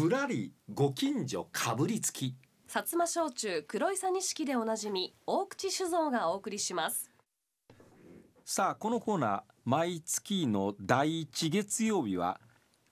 [0.00, 2.34] ぶらりご近所かぶりつき。
[2.66, 7.10] 薩摩焼酎黒いさ錦でおなじみ大口酒造がお送りします。
[8.46, 12.40] さあこのコーナー毎月の第一月曜日は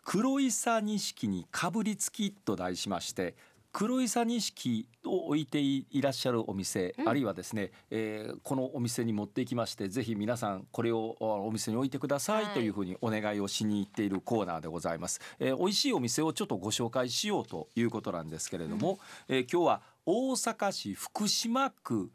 [0.05, 3.37] 黒いさ錦にかぶりつきと題しまして
[3.73, 22.11] 黒いさ錦を置いていらっしゃるお店、うん、あるいはですね、えー、このお店に持っていきましてぜひ皆さんこれをお店に置いてくださいというふうにお願いをしに行っているコーナーでございます、えー、美味しいお店をちょっとご紹介しようということなんですけれども、うん、えー、今日は大阪市福島区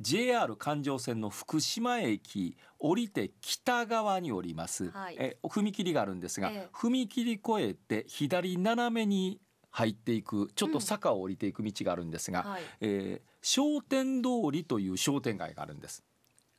[0.00, 9.40] JR 環状線の福島駅降りて北側におります、はい、え踏切があるんですが、ええ、踏切越えて左斜めに
[9.76, 16.02] 入っていくちょっと坂を降りていく道があるんですが、うんはい、えー、商店通りという商店街があるんです。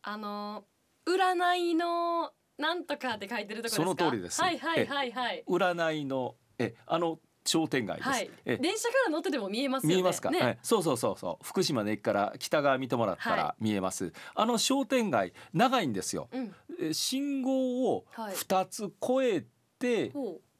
[0.03, 0.65] あの
[1.07, 4.39] 占いのなんとかって書いてるところその通りです。
[4.39, 5.43] はいはいはいはい。
[5.47, 11.45] 占いのえあの商店街です、はい、電車から乗ってても見えます、ね、見えますか、ね、はい、そうそうそうそう。
[11.45, 16.29] 福島の駅から北側見てもらったら見えます、はい、あの商店街長いんですよ、
[16.77, 19.45] うん、信号を二つ越え
[19.79, 20.11] て、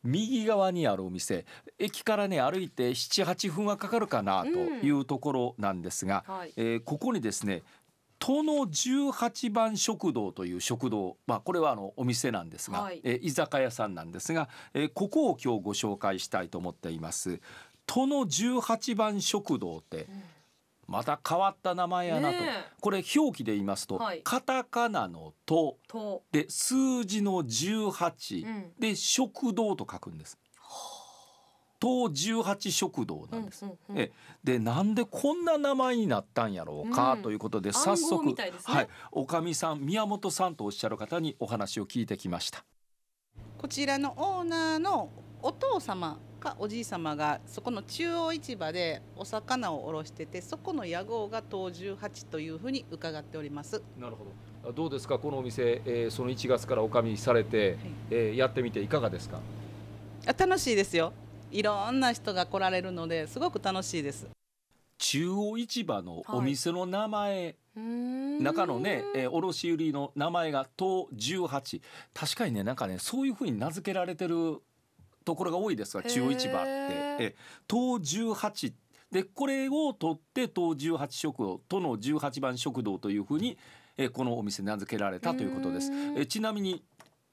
[0.08, 1.46] 右側にあるお店。
[1.78, 7.64] 駅からね歩いて78分はかかるかなというところなんですが、うんはい、えー、ここにですね
[8.20, 17.42] 殿18番食堂という食堂、まあ、これはあのお店なんですが、はい、え居酒屋さんなんですが、えー、ここを今日ご紹介したいと思っています。
[17.86, 20.24] 殿18番食堂って、うん
[20.88, 22.38] また変わった名前やなと、
[22.80, 25.78] これ表記で言いますと、はい、カタカナの「と」
[26.32, 30.38] で数字の18、うん、で食堂と書くんです。
[31.80, 33.64] 東十八食堂なんです。
[33.64, 34.12] うんうんうん、え
[34.44, 42.66] でなんでこんな名前になったんやろうか、うん、ということで早速、ね、はい、おかみさん宮本さんとおっしゃる方にお話を聞いてきました。
[43.58, 53.82] こちらのオーナーのお父様かおじい様がそこの中央市場でお魚を卸しててそこの屋号が東十八というふうに伺っております。
[54.00, 54.26] なるほ
[54.64, 54.72] ど。
[54.74, 55.18] どうですか？
[55.20, 57.78] このお店、えー、その1月からおかみされて、はい、
[58.12, 59.40] えー、やってみていかがですか？
[60.38, 61.14] 楽しいですよ。
[61.52, 64.28] いろんな人が来られるのですごく楽しいです。
[65.00, 71.82] 中央市場のお店の名前、はい、中のね、えー、卸売の名前が東18
[72.16, 74.58] 確かにねなんかねそういうふうに名付けられてる
[75.28, 76.72] ところが多いですが中央市場って。
[77.20, 77.36] え
[77.70, 78.74] 東18
[79.12, 83.58] でこれを取って東18食堂都の18番食堂というふうに
[83.98, 85.92] えこのお店名付けられたということです。
[86.16, 86.84] えちなみに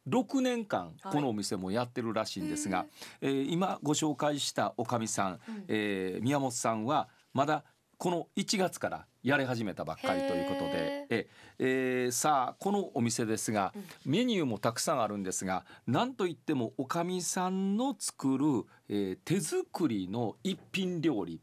[0.08, 2.88] 6年間このお店もやってるらしいんですが、はい、
[3.22, 7.64] えー、今ご紹介したおかみさん、うん、えー、宮本さんはまだ
[8.04, 11.06] この1月からやり始めたばっかりということで。
[11.08, 11.26] え、
[11.58, 13.72] えー、さあこのお店ですが、
[14.04, 18.44] メニューもたくさんあるんですがなんといってもおかみさんの作る、
[18.90, 21.40] えー、手作りの一品料理、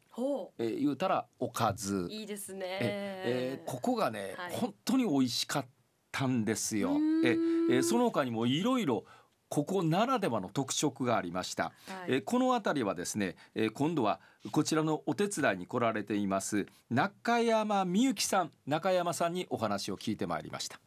[0.60, 2.08] えー、言うたらおかず。
[2.12, 5.66] いいですね、えー、ここがね、はい、本当に美味しかっ
[6.12, 6.92] たんですよ。
[7.26, 7.38] え
[7.72, 9.06] えその他にもいろいろ
[9.52, 11.74] ここならではの特色がありました、はい、
[12.08, 20.80] えこの辺りはですね、え今度はこちらのお手伝いに来られています中山美幸さん中山さんにお話を聞いてまいりました。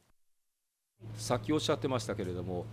[1.18, 2.64] さっきおっしゃってましたけれども、は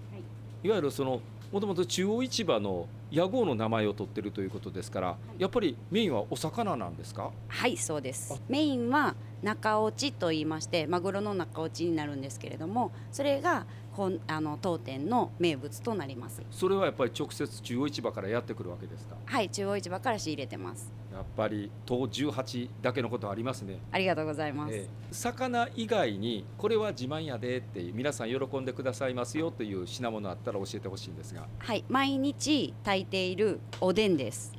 [0.63, 1.19] い、いわゆるその
[1.51, 7.31] もともと中央市場の屋号の名前を取ってるということですから、やっぱりメインはお魚なんですか？
[7.49, 8.41] はいそうです。
[8.47, 16.41] メインは中落ちと言いましてマグロの中落ちになるんですけれどもそれが本あの当店の名物となります。
[16.49, 19.15] それはやっぱり直接中央市場からやってくるわけですか？
[19.25, 20.91] はい中央市場から仕入れてます。
[21.13, 23.79] やっぱり当18だけのことありますね。
[23.91, 31.47] ありがとうございます、えー、魚以外にこれは自慢やでって皆さん喜んでくださいますよという品物あったら教えてほしいんですが。
[31.59, 34.53] はい毎日炊いているおでんです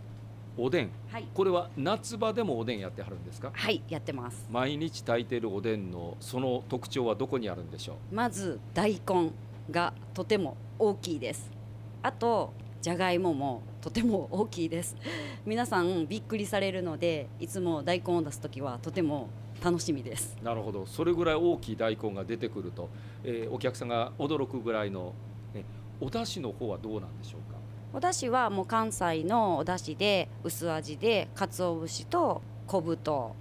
[0.59, 3.51] おでん、はい、これは夏場でもおでんやってはるんですか？
[3.55, 4.47] はいやってます。
[4.51, 8.15] 毎日炊いているおでんのその特徴はどこにあるんでしょう？
[8.15, 9.31] まず大根
[9.71, 11.51] がとても大きいです。
[12.03, 12.53] あと
[12.83, 14.97] じゃがいももとても大きいです。
[15.47, 19.29] 皆さんびっくりされるのでいつも大根を出す時はとても
[19.65, 20.37] 楽しみです。
[20.43, 20.85] なるほど。
[20.87, 22.89] それぐらい大きい大根が出てくると、
[23.25, 25.15] えー、お客さんが驚くぐらいの、
[25.55, 25.65] ね、
[26.01, 27.52] お出汁の方はどうなんでしょうか？
[27.95, 33.35] お出汁はもう関西のお出汁で薄味で鰹節と昆布と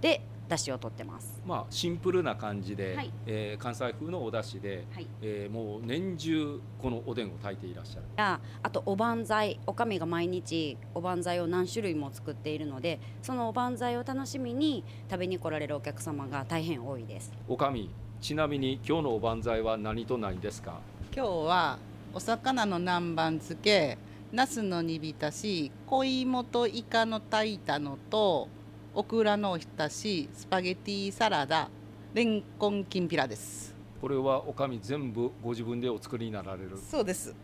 [0.00, 1.42] で出汁を取ってます。
[1.46, 8.02] まあシンプルな感じで、はい、えー、関西風のお出汁で、はい、えー、もう年中このおでんを炊いていらっしゃる。
[8.16, 17.32] ああとおばんざいおかみが毎日おばんざいを何種類も作っているのでそのおばんざいを楽しみに食べに来られるお客様が大変多いです。
[17.48, 17.90] おかみ
[18.20, 20.80] ちなみに今日のおばんざいは何と何ですか？
[21.14, 21.78] 今日は
[22.18, 23.96] お魚の南蛮漬け
[24.32, 28.48] ナスの煮浸し小芋とイカの炊いたのと
[28.92, 31.70] オクラのおひたしスパゲティサラダ
[32.12, 33.72] レンコンきんぴらです。
[34.00, 36.76] これはおかみ全部ご自分でお作りになられる？
[36.90, 37.36] そうです。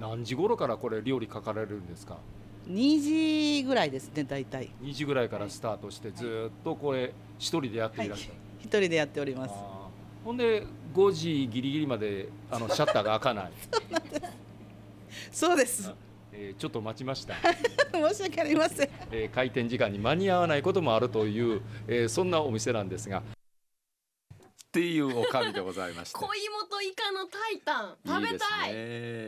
[0.00, 2.16] 何時頃からこれ料理書かれるんですか
[2.66, 4.70] ？2時ぐらいですね大体。
[4.80, 9.54] 2時ぐらいからスタートしてずっとこれ一人でやっていらっしゃる、一人でやっております
[10.24, 13.52] ほんで5時ギリギリまであの シャッターが開かない。
[15.30, 15.92] そうです。
[16.32, 17.34] えー、ちょっと待ちました。
[17.92, 23.18] 申し訳ありません、えー、開店時間に間に合わないこともあるという、えー、そんなお店なんですが。
[23.18, 26.18] っていうおかみでございまして。
[26.18, 28.70] 小芋とイカのタイタン食べたい。
[28.70, 28.74] いい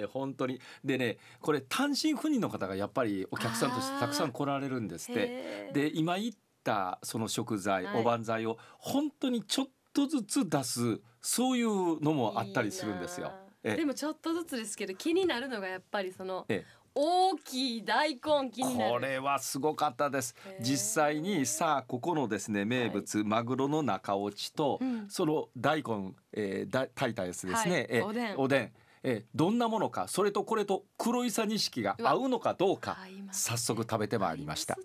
[0.00, 0.06] ね。
[0.06, 0.60] 本当に。
[0.82, 5.70] でねこれ単身赴任の方がやっぱりお客さんとしてたくさん来られるんですって。
[5.72, 6.34] で今言っ
[6.64, 13.32] たその食材、はい、おばんざいを本当にちょっとずつ出すそういうのもあったりするんですよ。
[13.62, 16.46] でもちょっとずつですけど気になるのがやっぱりその
[16.94, 18.92] 大きい大根気になる。
[18.92, 20.36] これはすごかったです。
[20.60, 28.34] 実際にさあここのですね名物、はい、マグロの中落ちと、うん、その大根、えー、だ炊いたやつですね、はい、えおでん。
[28.36, 28.72] おでん。
[29.02, 32.98] えどんなものかそれとこれと黒いさ錦が合うのかどうか
[33.30, 34.76] 早速食べてまいりました。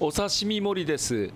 [0.00, 1.30] お刺身盛りです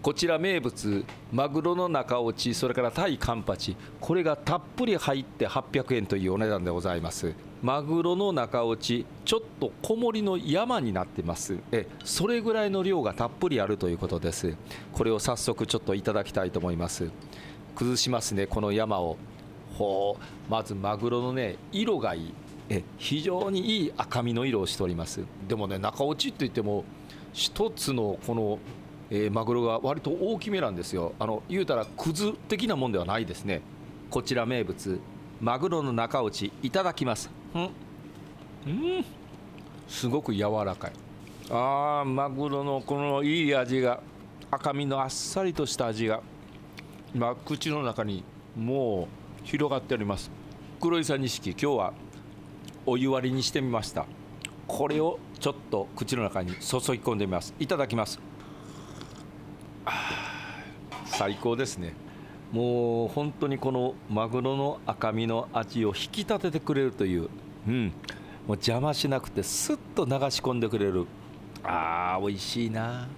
[0.00, 3.76] こちら名物マグロの中落ちそれからタイカンパチ。
[4.00, 7.34] これがたっぷり入って800円というお値段でございます。
[7.62, 11.58] マグロの中落ちちょっと小盛りの山になってます。
[11.72, 14.54] えそれぐらいの量がたっぷりあるということです。
[14.92, 17.10] これを早速ちょっといただきたいと思います。
[17.74, 19.16] 崩しますねこの山を。
[19.74, 22.34] ほうまずマグロのね色がいい。
[22.70, 25.24] え非常にいい赤身の色をしております。
[25.48, 26.84] でもね中落ちって言っても
[27.32, 28.58] 一つのこの
[29.10, 31.14] えー、マグロが割と大きめなんですよ。
[31.18, 33.62] あの言うたらくず的なもんではないですね。
[34.10, 35.00] こちら名物
[35.40, 37.30] マグロの中落ちいただきます。
[37.54, 37.62] うん？
[38.66, 38.70] う
[39.00, 39.04] ん？
[39.86, 40.92] すごく柔らかい。
[41.50, 44.00] あーマグロのこのいい味が
[44.50, 46.20] 赤身のあっさりとした味が
[47.14, 48.22] 今口の中に
[48.54, 49.08] も
[49.42, 50.30] う広がっております。
[50.80, 51.92] 黒いさん錦今日は
[52.84, 54.04] お湯割りにしてみました。
[54.66, 56.58] これをちょっと口の中に注ぎ
[57.00, 57.54] 込んでみます。
[57.58, 58.20] いただきます。
[61.06, 61.94] 最高ですね。
[62.52, 67.28] もう本当にこのマグロの赤身の味を引き立ててくれるという、
[67.66, 67.92] うん、もう
[68.52, 71.06] 邪魔しなくてすっと流し込んでくれる。
[71.62, 73.08] あー美味しいな。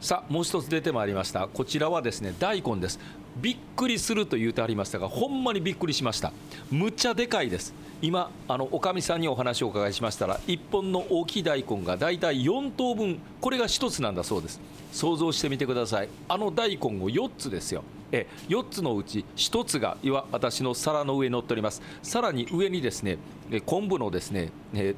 [0.00, 1.48] さあもう一つ出てまいりました。
[1.48, 2.98] こちらはですね大根です。
[3.36, 6.32] びっくりすると言うてありましたがほんまにびっくりしました。
[6.70, 7.74] むっちゃでかいです。
[8.00, 13.18] 今あのおかみさんにお話をお伺いしましたら1本の大きい大根がだいたい4等分。
[13.40, 14.60] これが1つなんだそうです。
[14.92, 16.08] 想像してみてください。
[16.28, 17.82] あの大根を4つですよ。
[18.12, 19.96] え4つのうち1つが
[20.30, 21.82] 私の皿の上に乗っております。
[22.02, 23.18] さらに上にですね
[23.66, 24.52] 昆布のですね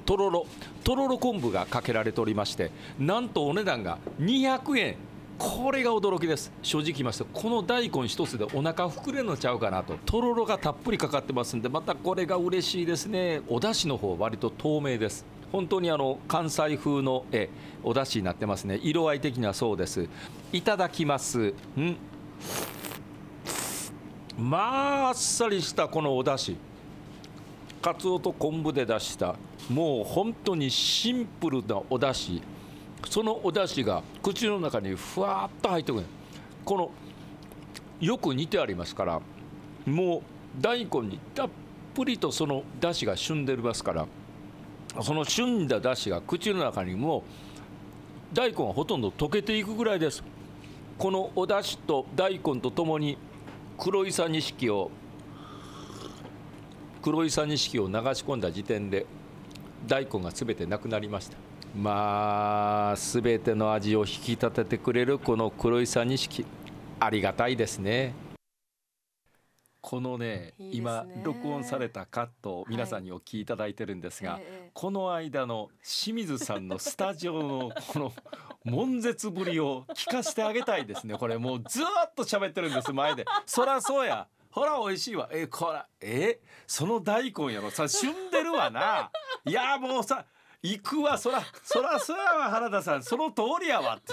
[0.05, 0.47] とろろ。
[0.85, 4.97] とろろ昆布がかけられておりましてなんとお値段が200円。
[5.39, 6.51] これが驚きです。
[6.63, 9.97] 正直言いますとこの大根一つでお腹膨れのちゃうかなと。
[10.07, 13.43] とろろがたっぷりかかってますんでまたこれが嬉しいですね。
[13.49, 15.25] お出汁の方割と透明です。
[15.53, 17.49] 本当にあの関西風のえ
[17.83, 18.81] お出汁になってますね。
[18.83, 20.09] 色合い的にはそうです。
[20.53, 21.53] いただきます。
[21.77, 21.97] うん。
[24.39, 24.59] ま
[25.07, 26.57] ああっさりしたこのお出汁。
[27.83, 29.37] かつおと昆布で出した
[29.71, 32.43] もう本当にシンプルなお出汁。
[33.09, 36.05] そのお出汁が口の中にふわっと入ってくる。
[36.65, 36.91] この
[38.01, 39.21] よく煮てありますから
[39.87, 40.23] もう
[40.61, 41.49] 大根にたっ
[41.95, 44.07] ぷりとその出汁が旬でますから
[45.03, 47.25] その旬だ出汁が口の中にも
[48.33, 50.23] 大根はほとんど溶けていくぐらいです。
[50.99, 53.17] このお出汁と大根とともに
[53.79, 54.91] 黒いさ錦を
[57.03, 59.07] 黒いさ錦を流し込んだ時点で
[59.87, 61.46] 大根が全てなくなりました。
[61.77, 66.47] まあ全ての味を引き立ててくれるこの黒いさ錦
[66.99, 68.15] ありがたいですね。
[69.83, 74.43] このね、ね、今録音されたカットを皆さんにお聞きいただいてるんですが、はい、
[74.73, 78.13] この間の清水さんのスタジオのこの
[78.65, 81.15] 悶絶ぶりを聞かせてあげたいですね。
[81.17, 83.27] これもうずっと喋ってるんです前で。
[83.45, 84.27] そらそうや。
[84.51, 85.29] ほら美味しいわ。
[85.31, 86.41] えこらえ？
[86.67, 87.71] その大根やろ。
[87.71, 89.13] さ旬でるわな。
[89.45, 90.25] いやもうさ
[90.63, 91.19] 行くわ。
[91.19, 94.13] そらそらそやわ原田さんその通りやわって。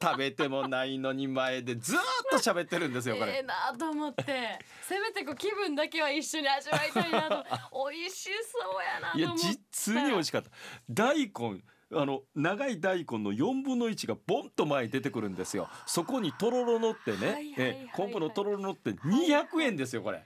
[0.00, 1.98] 食べてもないのに前でずっ
[2.30, 3.36] と喋ってるんですよこれ。
[3.36, 4.58] ええなと思って。
[4.82, 7.44] せめてこう気分だけは一緒に味わいたいなと。
[7.90, 9.46] 美味しそうやなと思って。
[9.46, 10.50] いや実に美味しかった。
[10.90, 11.62] 大根
[11.94, 15.68] あの長い大根の4分の1がボンと前に出てくるんですよ。
[15.86, 20.24] そこにとろろのってね、え昆布のとろろのって200円ですよこれ。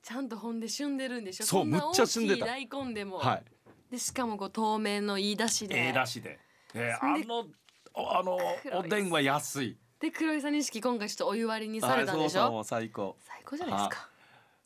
[0.00, 1.44] ちゃんとほんで旬でるんでしょ。
[1.44, 2.46] そうむっちゃ旬でた。
[2.46, 3.18] 大根でも。
[3.18, 3.44] はい
[3.90, 5.86] でしかもこう透明のいいだしで。
[5.86, 6.38] ええだしで、
[6.74, 7.46] えー、あの
[7.94, 8.38] あの
[8.78, 9.76] おでんは安い。
[10.00, 13.16] で黒井さん錦今回ちょっとお湯割りにされたんでしょ、はい、そうそう最高。
[13.20, 14.08] 最高じゃないですか。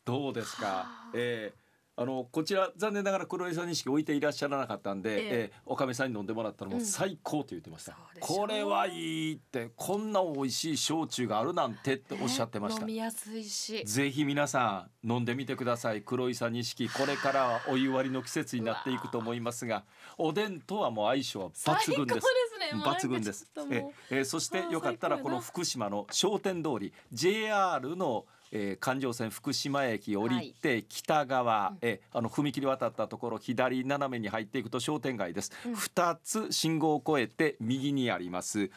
[0.05, 0.87] どうですか？
[1.13, 1.62] えー
[1.95, 5.29] あのこちら残念ながら黒井さん錦置いていらっしゃらなかったんで、ええ。
[5.31, 13.83] えー、おかみさんに飲んでもらったらもう最高と言ってました、うん、これはいいってこんな美味しい焼酎があるなんてっておっしゃってました、飲みやすいし。
[13.85, 16.01] ぜひ皆さん飲んでみてください。
[16.01, 19.83] 黒井さん錦これからはお湯割りの季節になっていくと思いますが
[20.17, 22.27] おでんとはもう相性は抜群です、
[22.75, 23.51] ね、抜群です。
[23.69, 24.23] ええ。
[24.23, 38.69] そしてよかったらこの福島の商店通り JR のえー、環状線福島駅降りて北側、はい、えあの踏切渡ったところ左斜めに入っていくと商店街です、うん、2つ信号を越えて右にあります。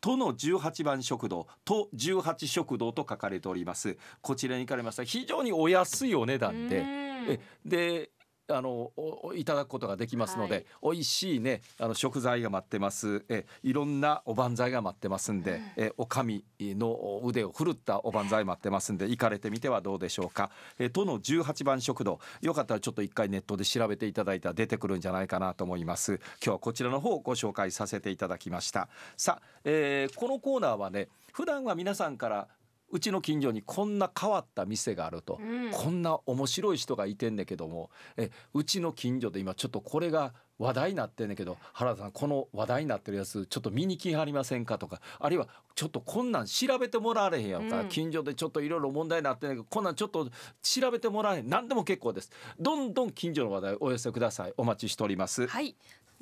[0.00, 3.96] 都の18番食堂都18食堂と書かれております。
[4.20, 6.84] こちらに行かれました非常にお安いお値段で。
[7.26, 8.10] えで
[8.48, 8.92] あの
[9.34, 13.24] いただくことができますので、はい、美味しいねあの食材が待ってます。
[13.28, 20.50] えいろんなおばんざいが待ってますんで、うん、えおかみの腕を振るったおばんざい待ってますんで行かれてみてはどうでしょうか。
[20.78, 26.14] え都の18番食堂よかったらちょっと一回ネットで調べていただいたら出てくるんじゃないかなと思います。
[26.14, 28.88] 今日はこちらの方をご紹介させていただきました。
[29.16, 32.48] さあ、えー、このコーナーはね普段は皆さんから
[32.94, 37.90] うちの近所にこんな変わった店があると、うん、こんな面白い人がいてんねんけども。
[38.16, 50.28] えうちの近所で今ちょっとこれが話題になってんねんけど原田さんこの話題になってるやつちょっと見に来はりませんかとかあるいはちょっとこんなん調べてもらわれへんやんか、うん、近所でちょっといろいろ問題になってんねんけどこんなんちょっと
[50.62, 51.48] 調べてもらわへん。
[51.48, 52.30] 何でも結構です。
[52.58, 54.54] どんどん近所の話題お寄せください。
[54.56, 55.46] お待ちしております。
[55.46, 55.76] はい。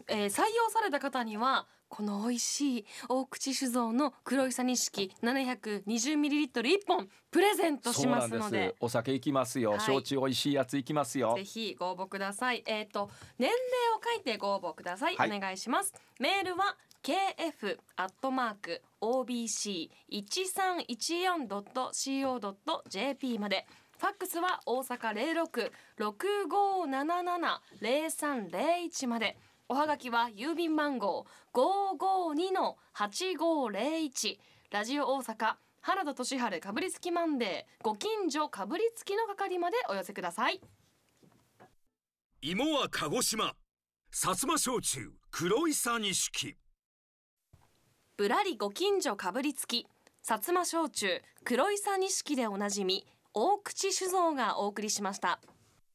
[0.08, 8.74] えー、採用された方にはこの美味しい大口酒造の黒いさ錦 720ml 一本プレゼントしますので。
[8.80, 11.34] お酒いきますよ、はい、焼酎美味しいやついきますよ。
[11.36, 12.62] ぜひご応募ください。
[12.66, 13.58] えっ、ー、と年齢
[13.98, 15.92] を書いてご応募ください、はい、お願いします。
[16.18, 23.66] メールは kf アットマーク obc 一三一四ドット co ドット jp まで。
[23.98, 29.36] ファックスは大阪零六六五七七零三零一まで。
[29.68, 34.38] おはがきは郵便番号552-8501
[34.70, 37.84] ラジオ大阪原田俊治かぶりつきマンデー。
[37.84, 40.60] ご近所かぶりつきの係までお寄せください。
[42.42, 43.56] 芋は鹿児島。
[44.12, 46.56] 薩摩焼酎黒いさ錦。
[48.18, 49.86] ぶらりご近所かぶりつき
[50.22, 55.40] 薩摩焼酎黒いさ錦でおなじみ大口酒造がお送りしました。